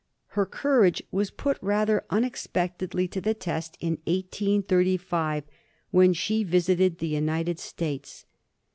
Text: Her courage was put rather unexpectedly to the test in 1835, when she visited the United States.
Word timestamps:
Her 0.29 0.47
courage 0.47 1.03
was 1.11 1.29
put 1.29 1.59
rather 1.61 2.05
unexpectedly 2.09 3.07
to 3.09 3.21
the 3.21 3.35
test 3.35 3.77
in 3.79 3.99
1835, 4.05 5.43
when 5.91 6.13
she 6.13 6.43
visited 6.43 6.97
the 6.97 7.07
United 7.09 7.59
States. 7.59 8.25